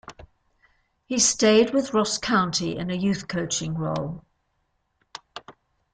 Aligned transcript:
He 1.05 1.19
stayed 1.19 1.75
with 1.75 1.93
Ross 1.93 2.17
County 2.17 2.75
in 2.75 2.89
a 2.89 2.95
youth 2.95 3.27
coaching 3.27 3.75
role. 3.75 4.25